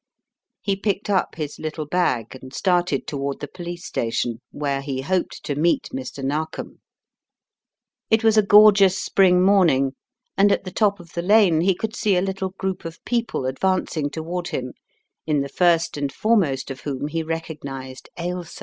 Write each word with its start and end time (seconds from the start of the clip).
He 0.63 0.75
picked 0.75 1.11
up 1.11 1.35
his 1.35 1.59
little 1.59 1.85
bag 1.85 2.33
and 2.41 2.51
started 2.51 3.05
toward 3.05 3.39
the 3.39 3.47
police 3.47 3.85
station, 3.85 4.41
where 4.49 4.81
he 4.81 5.01
hoped 5.01 5.43
to 5.43 5.53
meet 5.53 5.89
Mr, 5.93 6.23
Narkom. 6.23 6.79
It 8.09 8.23
was 8.23 8.35
a 8.35 8.41
gorgeous 8.41 8.97
spring 8.99 9.43
morning, 9.45 9.91
and 10.35 10.51
at 10.51 10.63
the 10.63 10.71
top 10.71 10.99
of 10.99 11.13
the 11.13 11.21
lane 11.21 11.61
he 11.61 11.75
could 11.75 11.95
see 11.95 12.15
a 12.15 12.21
little 12.23 12.49
group 12.57 12.83
of 12.83 12.97
people 13.05 13.41
154 13.41 13.43
The 13.47 13.47
Riddle 13.47 13.47
of 13.47 13.55
the 13.61 13.61
Purple 13.61 13.99
Emperor 14.01 14.05
advancing 14.07 14.09
toward 14.09 14.47
him, 14.47 14.73
in 15.27 15.41
the 15.41 15.49
first 15.49 15.97
and 15.97 16.11
foremost 16.11 16.71
of 16.71 16.81
whom 16.81 17.05
he 17.07 17.21
recognized 17.21 18.09
Ailsa. 18.17 18.59